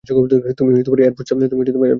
[0.57, 0.71] তুমি
[0.99, 1.89] এয়ারফোর্সে কাজ করো?